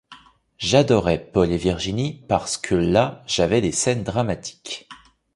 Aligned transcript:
J'adorais 0.57 1.29
Paul 1.31 1.51
et 1.51 1.57
Virginie 1.57 2.25
parce 2.27 2.57
que 2.57 2.73
là 2.73 3.21
j'avais 3.27 3.61
des 3.61 3.71
scènes 3.71 4.03
dramatiques. 4.03 4.89